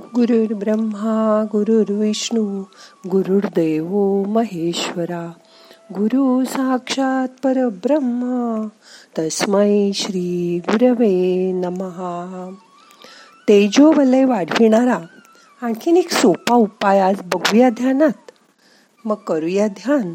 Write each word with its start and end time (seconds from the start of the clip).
ब्रह्मा 0.00 1.44
गुरुर्विष्णू 1.52 2.62
गुरुर्देव 3.06 3.88
महेश्वरा। 4.28 5.32
गुरु 5.92 6.44
साक्षात 6.44 7.28
परब्रह्मा 7.42 8.68
तस्मै 9.18 9.92
श्री 9.94 10.60
गुरवे 10.68 11.52
नमहा। 11.52 12.50
तेजोवलय 13.48 14.24
वाढविणारा 14.24 14.98
आणखीन 15.62 15.96
एक 15.96 16.12
सोपा 16.12 16.54
उपाय 16.54 17.00
आज 17.00 17.20
बघूया 17.22 17.70
ध्यानात. 17.70 18.30
मग 19.04 19.14
करूया 19.14 19.68
ध्यान. 19.68 20.14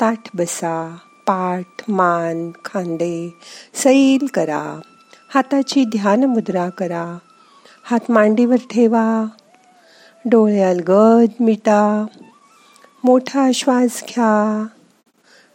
ताठ 0.00 0.28
बसा 0.36 0.96
पाठ 1.26 1.90
मान 1.90 2.50
खांदे 2.64 3.34
सैल 3.74 4.26
करा. 4.26 4.80
हाताची 5.34 5.84
ध्यान 5.84 6.24
मुद्रा 6.24 6.68
करा. 6.68 7.18
हात 7.88 8.10
मांडीवर 8.10 8.56
ठेवा. 8.70 9.26
डोळे 10.24 10.62
अलगद 10.62 11.42
मिटा. 11.42 12.06
मोठा 13.04 13.50
श्वास 13.54 14.02
घ्या. 14.08 14.66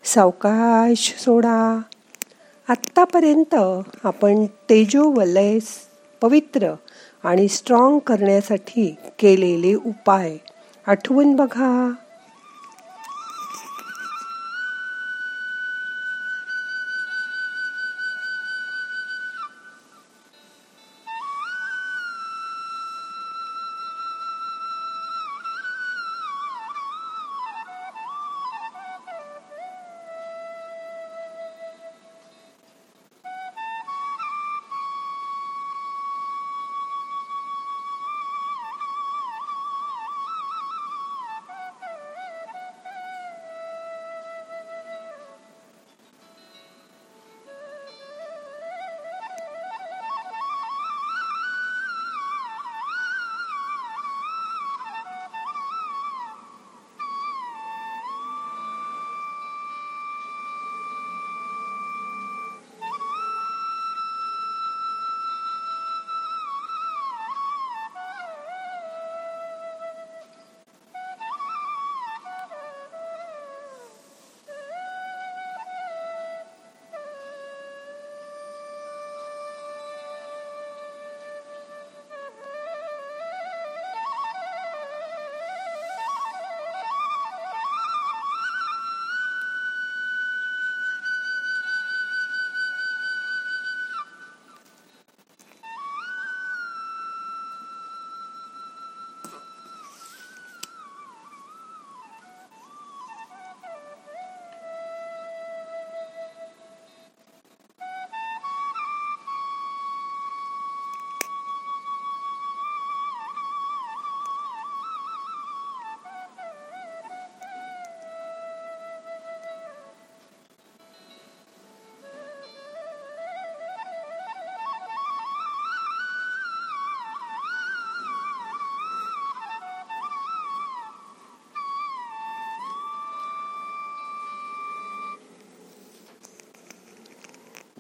सावकाश 0.04 1.16
सोडा. 1.20 1.82
आत्तापर्यंत 2.70 3.56
आपण 4.04 4.46
तेजोवलय 4.46 5.60
पवित्र 6.22 6.74
आणि 7.24 7.48
स्ट्रॉंग 7.48 8.00
करण्यासाठी 8.00 8.96
केलेले 9.20 9.74
उपाय 9.74 10.38
आठवून 10.88 11.36
बघा. 11.36 11.94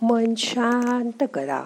मन 0.03 0.35
शांत 0.35 1.23
करा. 1.33 1.63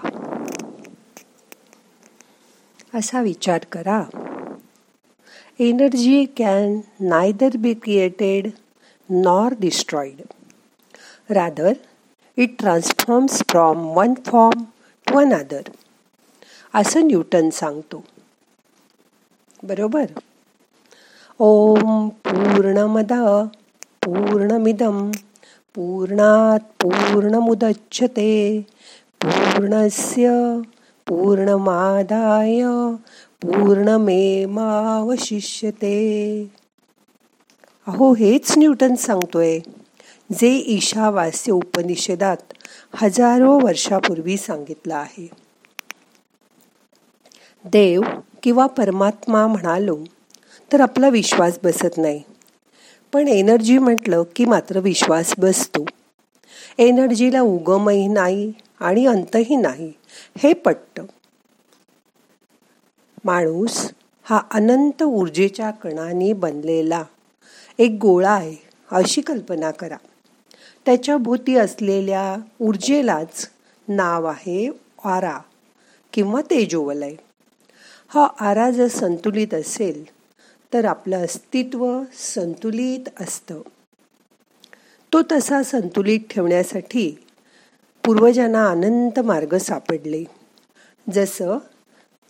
असा 2.93 3.21
विचार 3.21 3.59
करा. 3.71 4.03
Energy 5.59 6.25
can 6.25 6.79
neither 6.99 7.57
be 7.57 7.73
created 7.73 8.51
nor 9.09 9.53
destroyed 9.59 10.21
rather 11.29 11.73
it 12.37 12.59
transforms 12.59 13.43
from 13.49 13.77
one 13.77 14.13
form 14.25 14.63
to 15.07 15.19
another 15.19 15.61
असं 16.73 17.07
न्यूटन 17.07 17.49
सांगतो. 17.49 18.03
बरोबर? 19.63 20.05
ओम 21.39 22.09
पूर्णमद 22.09 23.13
पूर्णमिदम. 24.05 25.11
पूर्णात 25.75 26.59
पूर्णमुदच्छते। 26.59 28.65
पूर्णस्य 29.21 30.29
पूर्णमादाय 31.07 32.63
पूर्णमेमावशिष्यते 33.41 35.97
अहो 37.87 38.13
हेच 38.13 38.57
न्यूटन 38.57 38.95
सांगतोय 38.95 39.59
जे 40.39 40.63
ईशावास्य 40.67 41.51
उपनिषदात 41.51 42.37
हजारो 42.95 43.59
वर्षापूर्वी 43.63 44.37
सांगितलं 44.37 44.95
आहे. 44.95 45.29
देव 47.65 48.01
किंवा 48.43 48.67
परमात्मा 48.67 49.47
म्हणालो 49.47 49.97
तर 50.73 50.81
आपला 50.81 51.09
विश्वास 51.09 51.59
बसत 51.63 51.97
नाही. 51.97 52.21
पण 53.15 53.27
एनर्जी 53.27 53.77
म्हटलं 53.77 54.23
की 54.35 54.45
मात्र 54.45 54.79
विश्वास 54.79 55.33
बसतो. 55.37 55.85
एनर्जीला 56.77 57.41
उगमही 57.41 58.07
नाही 58.07 58.51
आणि 58.79 59.05
अंतही 59.05 59.55
नाही 59.55 59.93
हे 60.37 60.53
पटतं. 60.53 61.05
माणूस 63.25 63.91
हा 64.23 64.41
अनंत 64.51 65.03
ऊर्जेच्या 65.03 65.71
कणाने 65.71 66.33
बनलेला 66.33 67.03
एक 67.79 67.97
गोळा 68.01 68.31
आहे 68.31 68.55
अशी 68.91 69.21
कल्पना 69.21 69.71
करा. 69.71 69.97
त्याच्या 70.85 71.17
भोवती 71.17 71.55
असलेल्या 71.55 72.35
ऊर्जेलाच 72.61 73.49
नाव 73.87 74.25
आहे 74.25 74.69
आरा 75.05 75.39
किंवा 76.13 76.41
तेजोवलय. 76.41 77.15
हा 78.07 78.27
आरा 78.39 78.71
जर 78.71 78.87
संतुलित 78.87 79.53
असेल 79.53 80.14
तर 80.73 80.85
आपलं 80.85 81.23
अस्तित्व 81.23 82.01
संतुलित 82.13 83.09
असतं. 83.19 83.61
तो 85.13 85.21
तसा 85.31 85.63
संतुलित 85.63 86.19
ठेवण्यासाठी 86.29 87.19
पूर्वजांना 88.05 88.69
अनंत 88.69 89.19
मार्ग 89.19 89.57
सापडले. 89.57 90.23
जसं 91.13 91.57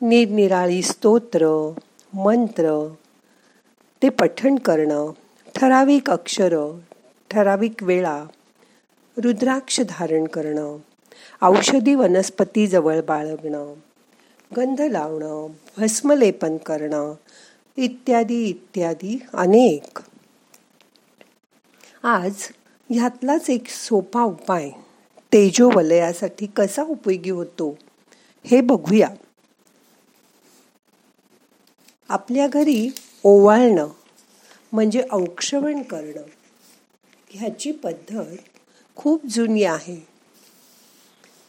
निरनिराळी 0.02 0.82
स्तोत्र 0.82 1.74
मंत्र 2.14 2.94
ते 4.04 4.10
पठण 4.10 4.56
करणं 4.56 5.12
ठराविक 5.56 6.10
अक्षर 6.10 6.56
ठराविक 7.30 7.84
वेळा 7.84 8.24
रुद्राक्ष 9.18 9.82
धारण 9.90 10.28
करणं 10.28 10.78
औषधी 11.42 11.96
वनस्पती 11.96 12.68
जवळ 12.68 13.02
बाळगणं 13.02 13.74
गंध 14.58 14.82
लावणं 14.82 15.48
भस्मलेपन 15.78 16.58
करणं 16.58 17.14
इत्यादी 17.78 18.46
इत्यादी 18.46 19.20
अनेक. 19.34 20.00
आज 22.04 22.34
ह्यातलाच 22.90 23.50
एक 23.50 23.68
सोपा 23.68 24.24
उपाय 24.24 24.70
तेजो 25.34 25.70
वलयासाठी 25.76 26.46
कसा 26.46 26.84
उपयोगी 26.84 27.30
होतो 27.30 27.78
हे 28.46 28.62
बघूया. 28.62 29.10
आपल्या 32.10 32.48
घरी 32.48 32.90
ओवाळणं 33.24 33.88
म्हणजे 34.72 35.04
औक्षवण 35.12 35.82
करणं 35.82 36.24
ह्याची 37.30 37.72
पद्धत 37.72 38.38
खूप 38.96 39.26
जुनी 39.26 39.64
आहे. 39.64 40.08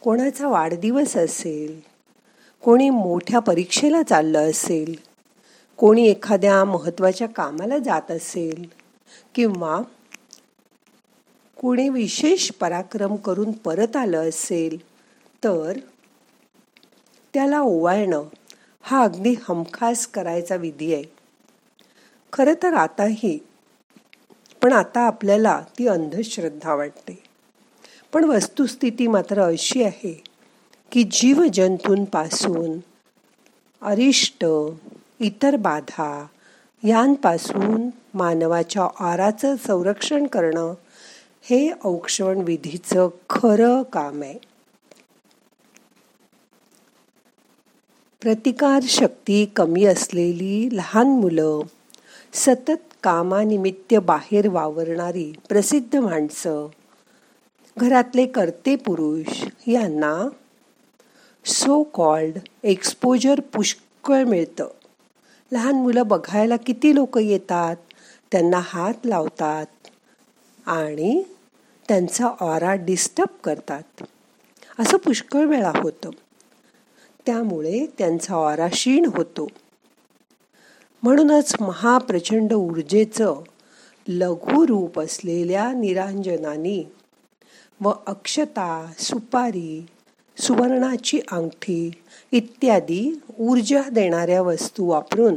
कोणाचा 0.01 0.47
वाढदिवस 0.47 1.17
असेल 1.17 1.81
कोणी 2.63 2.89
मोठ्या 2.89 3.39
परीक्षेला 3.39 4.01
चाललं 4.01 4.49
असेल 4.49 4.95
कोणी 5.77 6.07
एखाद्या 6.07 6.65
महत्त्वाच्या 6.65 7.27
कामाला 7.27 7.77
जात 7.77 8.11
असेल 8.11 8.65
किंवा 9.35 9.81
कोणी 11.57 11.89
विशेष 11.89 12.51
पराक्रम 12.51 13.15
करून 13.15 13.51
परत 13.51 13.95
आलं 13.95 14.29
असेल 14.29 14.77
तर 15.43 15.79
त्याला 17.33 17.59
ओवाळणं 17.59 18.23
हा 18.81 19.03
अगदी 19.03 19.35
हमखास 19.49 20.07
करायचा 20.07 20.55
विधी 20.55 20.93
आहे. 20.93 21.03
खरं 22.33 22.53
तर 22.63 22.73
आताही 22.73 23.37
पण 24.63 24.71
आता 24.71 25.01
आपल्याला 25.01 25.61
ती 25.79 25.87
अंधश्रद्धा 25.87 26.75
वाटते. 26.75 27.23
पण 28.13 28.23
वस्तुस्थिती 28.23 29.07
मात्र 29.07 29.41
अशी 29.41 29.83
आहे 29.83 30.23
की 30.91 31.03
जीवजंतूंपासून 31.03 32.79
अरिष्ट 33.81 34.45
इतर 35.19 35.55
बाधा. 35.55 36.25
यांपासून 36.83 37.89
मानवाच्या 38.13 38.87
आराचं 38.99 39.55
संरक्षण 39.55 40.27
करणं 40.27 40.73
हे 41.41 41.71
औक्षण 41.83 42.41
विधीचं 42.45 43.07
खरं 43.29 43.83
काम 43.83 44.21
आहे. 44.21 44.33
प्रतिकार 48.21 48.79
शक्ती 48.83 49.45
कमी 49.45 49.85
असलेली 49.85 50.69
लहान 50.71 51.07
मुलं 51.07 51.59
सतत 52.33 52.95
कामानिमित्त 53.03 53.95
बाहेर 53.95 54.49
वावरणारी 54.49 55.33
प्रसिद्ध 55.49 55.95
माणसं 55.95 56.67
घरातले 57.77 58.25
कर्ते 58.25 58.75
पुरुष 58.75 59.45
यांना 59.67 60.29
सो 61.45 61.83
कॉल्ड 61.83 62.37
एक्सपोजर 62.63 63.39
पुष्कळ 63.39 64.23
मिळतं. 64.23 64.67
लहान 65.51 65.75
मुलं 65.75 66.07
बघायला 66.07 66.57
किती 66.57 66.95
लोक 66.95 67.17
येतात? 67.17 67.75
त्यांना 68.31 68.61
हात 68.63 68.93
लावतात 69.05 69.65
आणि 70.65 71.23
त्यांचा 71.87 72.27
ऑरा 72.39 72.73
डिस्टर्ब 72.75 73.29
करतात. 73.43 74.03
असं 74.79 74.97
पुष्कळ 74.97 75.45
वेळा 75.45 75.71
होतं. 75.75 76.09
त्यामुळे 77.25 77.85
त्यांचा 77.97 78.35
ऑरा 78.35 78.67
क्षीण 78.67 79.05
होतो. 79.05 79.47
म्हणूनच 81.03 81.55
महाप्रचंड 81.61 82.53
ऊर्जेचं 82.53 83.41
लघु 84.07 84.67
रूप 84.67 84.99
असलेल्या 84.99 85.71
निरांजनानी 85.71 86.83
व 87.81 87.91
अक्षता 88.07 88.91
सुपारी 88.99 89.85
सुवर्णाची 90.41 91.19
अंगठी 91.31 91.91
इत्यादी 92.31 93.21
ऊर्जा 93.39 93.81
देणाऱ्या 93.89 94.41
वस्तू 94.41 94.85
वापरून 94.85 95.35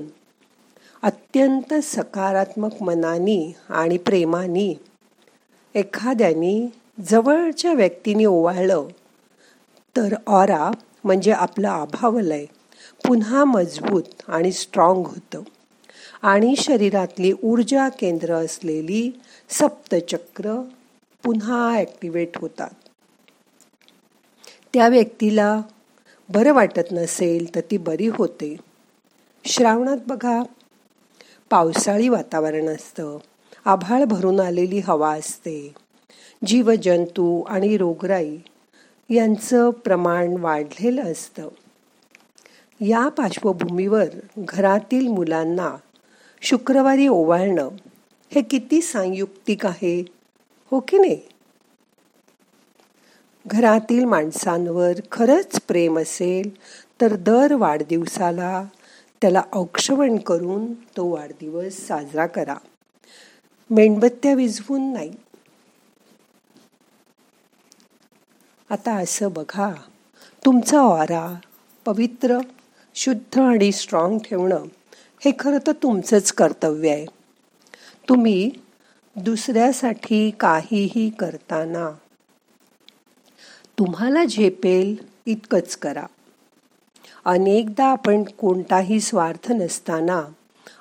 अत्यंत 1.03 1.75
सकारात्मक 1.83 2.83
मनानी 2.83 3.53
आणि 3.69 3.99
प्रेमानी 3.99 4.75
एखाद्यानी 5.75 6.67
जवळच्या 7.11 7.73
व्यक्तीने 7.73 8.25
ओवाळलं 8.25 8.87
तर 9.97 10.15
ऑरा 10.27 10.71
म्हणजे 11.05 11.33
आपलं 11.33 11.69
आभावलय 11.69 12.45
पुन्हा 13.07 13.45
मजबूत 13.45 14.03
आणि 14.29 14.53
स्ट्रॉंग 14.53 15.07
होतं. 15.07 15.43
आणि 16.23 16.55
शरीरातली 16.59 17.33
ऊर्जा 17.45 17.89
केंद्र 17.89 18.35
असलेली 18.35 19.21
सप्तचक्र 19.51 20.63
पुन्हा 21.25 21.75
ॲक्टिवेट 21.75 22.37
होतात. 22.37 22.80
त्या 24.75 24.89
व्यक्तीला 24.89 25.63
बरं 26.29 26.53
वाटत 26.53 26.93
नसेल 26.93 27.55
तर 27.55 27.61
ती 27.71 27.77
बरी 27.77 28.07
होते. 28.07 28.57
श्रावणात 29.45 29.97
बघा 30.07 30.43
पावसाळी 31.51 32.09
वातावरण 32.09 32.69
असतं. 32.69 33.19
आभाळ 33.65 34.05
भरून 34.05 34.41
आलेली 34.41 34.79
हवा 34.79 35.15
असते. 35.15 35.75
जीवजंतू 36.47 37.43
आणि 37.43 37.77
रोगराई 37.77 38.39
यांचं 39.11 39.71
प्रमाण 39.71 40.37
वाढलेलं 40.37 41.03
असतं. 41.03 41.49
या 42.81 43.09
पार्श्वभूमीवर 43.09 44.07
घरातील 44.39 45.09
मुलांना 45.09 45.77
शुक्रवारी 46.43 47.09
ओवाळणं 47.09 47.69
हे 48.31 48.43
किती 48.43 48.81
सांयुक्तिक 48.81 49.67
आहे 49.67 50.05
हो 50.71 50.81
की 50.81 50.99
नाही? 50.99 51.21
घरातील 53.47 54.05
माणसांवर 54.05 54.93
खरंच 55.13 55.61
प्रेम 55.61 55.99
असेल 55.99 56.57
तर 57.01 57.17
दर 57.17 57.55
वाढदिवसाला 57.55 58.65
त्याला 59.21 59.43
औक्षवण 59.53 60.17
करून 60.17 60.73
तो 60.75 61.07
वाढदिवस 61.07 61.87
साजरा 61.87 62.27
करा. 62.27 62.57
मेणबत्त्या 63.71 64.35
विझवून 64.35 64.93
नाही. 64.93 65.11
आता 68.71 68.95
असं 68.95 69.33
बघा 69.33 69.75
तुमचा 70.45 70.83
वारा 70.83 71.35
पवित्र 71.85 72.39
शुद्ध 72.95 73.41
आणि 73.41 73.73
स्ट्रॉंग 73.73 74.19
ठेवणं 74.19 74.65
हे 75.25 75.33
खरं 75.39 75.59
तर 75.67 75.73
तुमचंच 75.73 76.33
कर्तव्य 76.33 76.91
आहे. 76.91 77.07
तुम्ही 78.09 78.51
दुसऱ्यासाठी 79.17 80.31
काहीही 80.31 81.11
करताना 81.11 81.91
तुम्हाला 83.81 84.25
झेपेल 84.25 84.97
इतकंच 85.27 85.77
करा. 85.77 86.07
अनेकदा 87.25 87.85
आपण 87.85 88.23
कोणताही 88.23 89.01
स्वार्थ 89.01 89.53
नसताना 89.53 90.23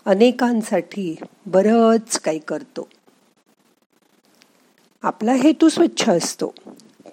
अनेकांसाठी 0.05 1.15
बरंच 1.45 2.19
काही 2.19 2.39
करतो. 2.39 2.87
आपला 5.03 5.33
हेतू 5.33 5.69
स्वच्छ 5.69 6.09
असतो 6.09 6.53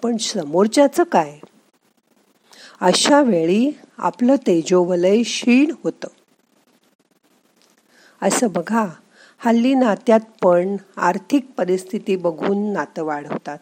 पण 0.03 0.17
समोरच्याचं 0.17 1.03
काय? 1.03 1.39
अशा 2.81 3.21
वेळी 3.21 3.71
आपलं 3.97 4.35
तेजोवलय 4.35 5.23
क्षीण 5.23 5.73
होतं. 5.83 6.07
असं 8.21 8.47
बघा 8.51 8.85
हल्ली 9.37 9.73
नात्यात 9.73 10.43
पण 10.43 10.75
आर्थिक 10.97 11.45
परिस्थिती 11.57 12.15
बघून 12.15 12.73
नातं 12.73 13.03
वाढवतात. 13.03 13.57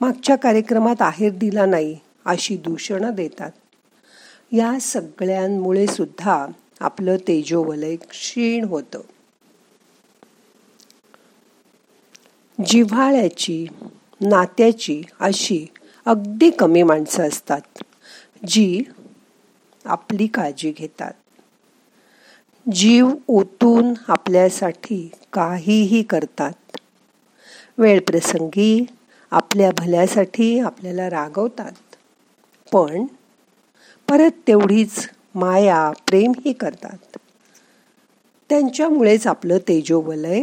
मागच्या 0.00 0.36
कार्यक्रमात 0.36 0.96
आहेर 1.00 1.32
दिला 1.32 1.66
नाही 1.66 1.98
अशी 2.24 2.56
दूषणं 2.56 3.14
देतात. 3.14 3.50
या 4.52 4.80
सगळ्यांमुळे 4.80 5.86
सुद्धा 5.86 6.46
आपलं 6.80 7.16
तेजोवलय 7.16 7.96
क्षीण 7.96 8.64
होतं. 8.64 9.00
जिव्हाळ्याची 12.66 13.66
नात्याची 14.20 15.02
अशी 15.20 15.66
अगदी 16.04 16.50
कमी 16.50 16.82
माणसं 16.82 17.28
असतात 17.28 17.82
जी 18.46 18.82
आपली 19.84 20.26
काळजी 20.26 20.72
घेतात. 20.78 21.12
जीव 22.72 23.10
ओतून 23.28 23.94
आपल्यासाठी 24.08 25.10
काहीही 25.32 26.02
करतात. 26.02 26.52
वेळप्रसंगी 27.78 28.84
आपल्या 29.30 29.70
भल्यासाठी 29.78 30.58
आपल्याला 30.58 31.10
रागवतात. 31.10 31.72
पण 32.72 33.04
परत 34.08 34.30
तेवढीच 34.46 35.08
माया 35.34 35.92
प्रेमही 36.06 36.52
करतात. 36.52 37.16
त्यांच्यामुळेच 38.48 39.26
आपलं 39.26 39.58
तेजोवलय 39.58 40.42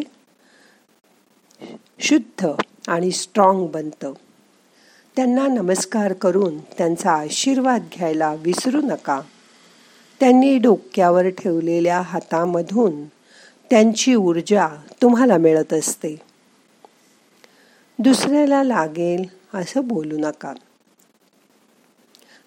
शुद्ध 1.99 2.47
आणि 2.87 3.11
स्ट्रॉंग 3.11 3.67
बनतं. 3.67 4.13
त्यांना 5.15 5.47
नमस्कार 5.47 6.13
करून 6.13 6.59
त्यांचा 6.59 7.11
आशीर्वाद 7.11 7.87
घ्यायला 7.95 8.33
विसरू 8.33 8.81
नका. 8.81 9.21
त्यांनी 10.19 10.57
डोक्यावर 10.57 11.29
ठेवलेल्या 11.29 12.01
हातामधून 12.01 13.05
त्यांची 13.69 14.15
ऊर्जा 14.15 14.67
तुम्हाला 15.01 15.37
मिळत 15.37 15.73
असते. 15.73 16.32
दुसऱ्याला 17.99 18.63
लागेल 18.63 19.25
असं 19.53 19.87
बोलू 19.87 20.17
नका. 20.17 20.53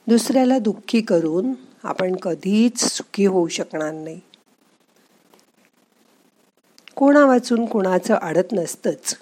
दुसऱ्याला 0.07 0.59
दुःखी 0.59 1.01
करून 1.01 1.53
आपण 1.83 2.17
कधीच 2.17 2.85
सुखी 2.85 3.27
होऊ 3.27 3.49
शकणार 3.49 3.93
नाही. 3.93 4.21
कोणा 6.97 7.27
वाचून 7.27 7.67
कोणाचं 7.67 8.15
अडत 8.15 8.53
नसतंच. 8.53 9.17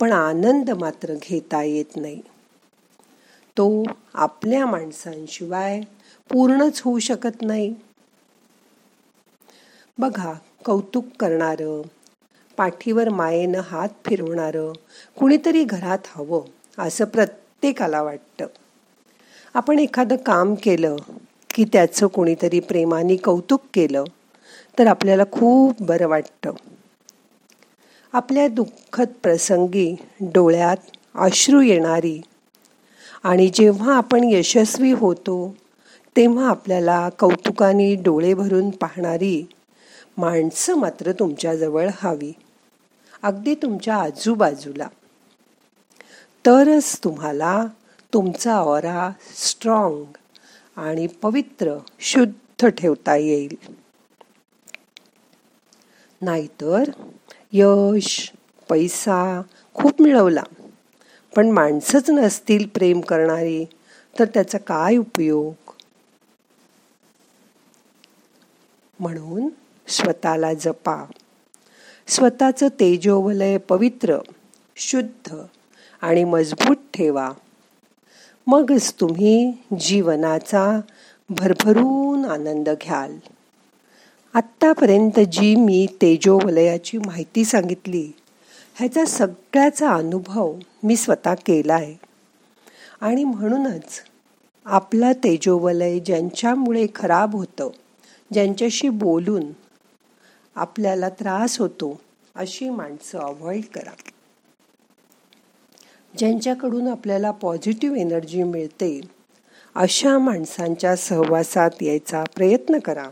पण 0.00 0.12
आनंद 0.12 0.70
मात्र 0.70 1.14
घेता 1.22 1.62
येत 1.62 1.96
नाही. 1.96 2.20
तो 3.56 3.84
आपल्या 4.14 4.66
माणसांशिवाय 4.66 5.80
पूर्णच 6.30 6.80
होऊ 6.80 6.98
शकत 6.98 7.42
नाही. 7.42 7.74
बघा 9.98 10.32
कौतुक 10.64 11.04
करणारं 11.20 11.82
पाठीवर 12.56 13.08
मायेनं 13.08 13.60
हात 13.60 13.88
फिरवणारं 14.06 14.72
कुणीतरी 15.18 15.64
घरात 15.64 15.98
हवं 16.06 16.40
असं 16.78 17.04
प्रत्येकाला 17.04 18.02
वाटतं. 18.02 18.46
आपण 19.54 19.78
एखादं 19.78 20.16
काम 20.16 20.54
केलं 20.54 20.96
की 21.54 21.64
त्याचं 21.64 22.06
कोणीतरी 22.06 22.60
प्रेमाने 22.60 23.16
कौतुक 23.16 23.62
केलं 23.74 24.04
तर 24.78 24.86
आपल्याला 24.86 25.22
खूप 25.32 25.82
बरं 25.82 26.08
वाटतं. 26.08 26.50
आपल्या 28.12 28.48
दुःखद 28.48 29.08
प्रसंगी 29.22 29.94
डोळ्यात 30.20 30.76
अश्रू 31.14 31.60
येणारी 31.60 32.20
आणि 33.22 33.50
जेव्हा 33.54 33.96
आपण 33.96 34.24
यशस्वी 34.24 34.92
होतो 34.92 35.56
तेव्हा 36.16 36.48
आपल्याला 36.48 37.08
कौतुकाने 37.18 37.94
डोळे 37.94 38.34
भरून 38.34 38.70
पाहणारी 38.70 39.46
माणसं 40.18 40.74
मात्र 40.74 41.12
तुमच्याजवळ 41.12 41.88
हवी. 41.96 42.32
अगदी 43.22 43.54
तुमच्या 43.54 43.96
आजूबाजूला. 43.96 44.88
तरच 46.46 47.00
तुम्हाला 47.04 47.64
तुमचा 48.14 48.54
ऑरा 48.56 49.10
स्ट्रॉंग 49.36 50.04
आणि 50.76 51.06
पवित्र 51.06 51.78
शुद्ध 52.00 52.66
ठेवता 52.66 53.16
येईल. 53.16 53.56
नाहीतर 56.22 56.90
यश 57.52 58.32
पैसा 58.68 59.42
खूप 59.74 60.02
मिळवला. 60.02 60.42
पण 61.36 61.50
माणसंच 61.50 62.10
नसतील 62.10 62.66
प्रेम 62.66 63.00
करणारी 63.00 63.64
तर 64.18 64.24
त्याचा 64.24 64.58
काय 64.58 64.96
उपयोग? 64.96 65.72
म्हणून 69.00 69.48
स्वतःला 69.88 70.54
जपा. 70.54 71.04
स्वतःचं 72.06 72.68
तेजोवलय 72.68 73.58
पवित्र 73.58 74.18
शुद्ध 74.76 75.36
आणि 76.00 76.24
मजबूत 76.24 76.76
ठेवा. 76.94 77.32
मगच 78.46 78.94
तुम्ही 79.00 79.52
जीवनाचा 79.80 80.80
भरभरून 81.30 82.24
आनंद 82.24 82.68
घ्याल. 82.68 83.16
आत्तापर्यंत 84.34 85.20
जी 85.20 85.56
मी 85.56 85.86
तेजोवलयाची 86.02 86.98
माहिती 86.98 87.44
सांगितली 87.44 88.12
ह्याचा 88.74 89.04
सगळ्याचा 89.04 89.90
अनुभव 89.90 90.54
मी 90.82 90.96
स्वतः 90.96 91.34
केला 91.34 91.74
आहे 91.74 91.94
आणि 93.00 93.24
म्हणूनच 93.24 94.02
आपला 94.64 95.12
तेजोवलय 95.12 95.98
ज्यांच्यामुळे 95.98 96.86
खराब 96.94 97.36
होतं 97.36 97.68
ज्यांच्याशी 98.32 98.88
बोलून 98.88 99.42
आपल्याला 100.54 101.08
त्रास 101.08 101.58
होतो 101.58 102.00
अशी 102.34 102.68
माणसं 102.68 103.18
अवॉइड 103.18 103.64
करा. 103.74 103.90
ज्यांच्याकडून 106.18 106.88
आपल्याला 106.88 107.30
पॉझिटिव्ह 107.30 108.00
एनर्जी 108.00 108.42
मिळते 108.42 109.00
अशा 109.74 110.18
माणसांच्या 110.18 110.96
सहवासात 110.96 111.70
यायचा 111.82 112.24
प्रयत्न 112.36 112.78
करा. 112.78 113.04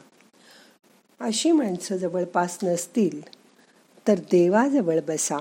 अशी 1.21 1.51
माणसं 1.51 1.97
जवळपास 1.97 2.59
नसतील 2.63 3.21
तर 4.09 4.15
देवाजवळ 4.15 5.01
बसा. 5.09 5.39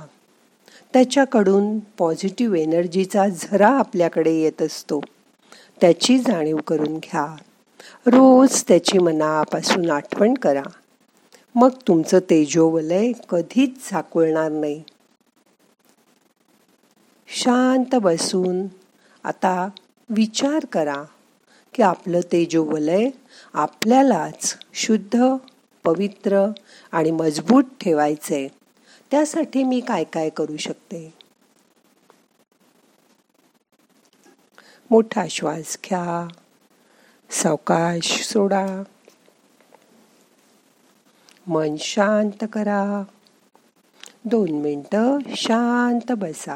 त्याच्याकडून 0.93 1.79
पॉझिटिव्ह 1.79 2.57
एनर्जीचा 2.57 3.27
झरा 3.27 3.69
आपल्याकडे 3.69 4.31
येत 4.31 4.61
असतो. 4.61 5.01
त्याची 5.81 6.19
जाणीव 6.19 6.57
करून 6.57 6.97
घ्या. 6.97 7.35
रोज 8.05 8.63
त्याची 8.67 8.97
मनापासून 8.97 9.91
आठवण 9.91 10.33
करा. 10.33 10.63
मग 11.55 11.69
तुमचं 11.87 12.19
तेजोवलय 12.19 13.11
कधीच 13.29 13.89
झाकुळणार 13.91 14.51
नाही. 14.51 14.83
शांत 17.27 17.95
बसून 17.95 18.67
आता 19.23 19.69
विचार 20.09 20.65
करा 20.65 21.03
की 21.73 21.81
आपलं 21.83 22.19
तेजोवलय 22.31 23.09
आपल्यालाच 23.53 24.57
शुद्ध 24.73 25.23
पवित्र 25.83 26.45
आणि 26.91 27.11
मजबूत 27.11 27.63
ठेवायचंय. 27.81 28.47
त्यासाठी 29.11 29.63
मी 29.63 29.79
काय 29.79 30.03
काय 30.03 30.29
करू 30.29 30.57
शकते? 30.57 31.13
मोठा 34.91 35.25
श्वास 35.29 35.77
घ्या. 35.85 36.27
सावकाश 37.29 38.23
सोडा. 38.23 38.83
मन 41.47 41.75
शांत 41.79 42.45
करा. 42.53 43.03
दोन 44.25 44.51
मिनटं 44.51 45.17
शांत 45.35 46.11
बसा. 46.11 46.55